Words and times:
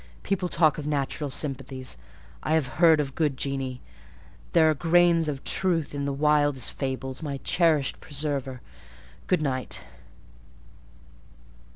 People 0.23 0.49
talk 0.49 0.79
of 0.79 0.87
natural 0.87 1.29
sympathies; 1.29 1.95
I 2.41 2.55
have 2.55 2.65
heard 2.81 2.99
of 2.99 3.13
good 3.13 3.37
genii: 3.37 3.81
there 4.53 4.67
are 4.67 4.73
grains 4.73 5.29
of 5.29 5.43
truth 5.43 5.93
in 5.93 6.05
the 6.05 6.11
wildest 6.11 6.71
fable. 6.71 7.15
My 7.21 7.37
cherished 7.43 7.99
preserver, 8.01 8.61
good 9.27 9.43
night!" 9.43 9.83